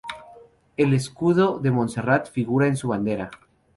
El 0.77 0.93
escudo 0.95 1.59
de 1.59 1.69
Montserrat 1.69 2.27
figura 2.27 2.65
en 2.65 2.75
su 2.75 2.87
bandera. 2.87 3.29